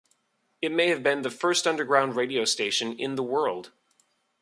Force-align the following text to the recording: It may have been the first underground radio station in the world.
It 0.63 0.71
may 0.71 0.87
have 0.87 1.03
been 1.03 1.21
the 1.21 1.29
first 1.29 1.67
underground 1.67 2.15
radio 2.15 2.43
station 2.43 2.97
in 2.97 3.13
the 3.13 3.21
world. 3.21 3.71